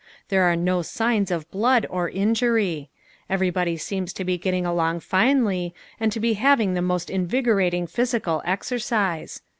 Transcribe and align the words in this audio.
There 0.29 0.41
are 0.45 0.55
no 0.55 0.81
signs 0.81 1.29
of 1.29 1.51
blood 1.51 1.85
or 1.87 2.09
injury. 2.09 2.89
Everybody 3.29 3.77
seems 3.77 4.13
to 4.13 4.23
be 4.23 4.35
getting 4.35 4.65
along 4.65 5.01
finely 5.01 5.75
and 5.99 6.11
to 6.11 6.19
be 6.19 6.33
having 6.33 6.73
the 6.73 6.81
most 6.81 7.11
invigorating 7.11 7.85
physical 7.85 8.41
exercise. 8.43 9.43